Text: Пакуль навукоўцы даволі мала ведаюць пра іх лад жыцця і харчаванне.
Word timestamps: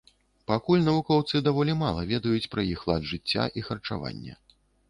Пакуль 0.51 0.85
навукоўцы 0.85 1.41
даволі 1.49 1.75
мала 1.83 2.07
ведаюць 2.13 2.49
пра 2.57 2.61
іх 2.73 2.89
лад 2.93 3.07
жыцця 3.13 3.49
і 3.57 3.67
харчаванне. 3.69 4.33